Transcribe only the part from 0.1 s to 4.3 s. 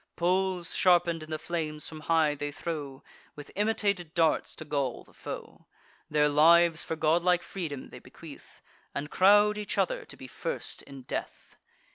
Poles, sharpen'd in the flames, from high they throw, With imitated